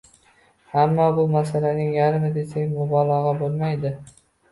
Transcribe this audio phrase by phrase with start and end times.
[0.83, 3.93] ammo bu— masalaning yarmi desak, mubolag‘a bo‘lmaydi.